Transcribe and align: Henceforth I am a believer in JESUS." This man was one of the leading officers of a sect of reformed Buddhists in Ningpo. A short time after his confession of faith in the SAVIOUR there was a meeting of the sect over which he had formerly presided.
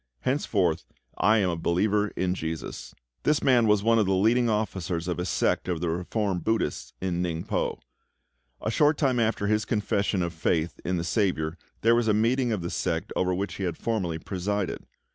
Henceforth 0.21 0.83
I 1.15 1.37
am 1.37 1.51
a 1.51 1.55
believer 1.55 2.07
in 2.17 2.33
JESUS." 2.33 2.95
This 3.21 3.43
man 3.43 3.67
was 3.67 3.83
one 3.83 3.99
of 3.99 4.07
the 4.07 4.15
leading 4.15 4.49
officers 4.49 5.07
of 5.07 5.19
a 5.19 5.25
sect 5.25 5.67
of 5.67 5.83
reformed 5.83 6.43
Buddhists 6.43 6.93
in 7.01 7.21
Ningpo. 7.21 7.79
A 8.63 8.71
short 8.71 8.97
time 8.97 9.19
after 9.19 9.45
his 9.45 9.63
confession 9.63 10.23
of 10.23 10.33
faith 10.33 10.79
in 10.83 10.97
the 10.97 11.03
SAVIOUR 11.03 11.55
there 11.81 11.93
was 11.93 12.07
a 12.07 12.15
meeting 12.15 12.51
of 12.51 12.63
the 12.63 12.71
sect 12.71 13.13
over 13.15 13.31
which 13.31 13.53
he 13.57 13.63
had 13.63 13.77
formerly 13.77 14.17
presided. 14.17 14.87